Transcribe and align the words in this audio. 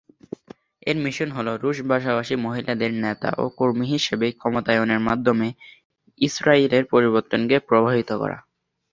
এর 0.87 0.97
মিশন 0.97 1.29
হল 1.31 1.47
রুশ 1.55 1.77
ভাষাভাষী 1.87 2.35
মহিলাদের 2.37 2.91
নেতা 3.03 3.29
ও 3.37 3.53
কর্মী 3.57 3.85
হিসেবে 3.87 4.27
ক্ষমতায়নের 4.31 5.01
মাধ্যমে 5.07 5.47
ইসরায়েলের 6.21 6.83
পরিবর্তনকে 6.93 7.55
প্রভাবিত 7.69 8.09
করা। 8.17 8.37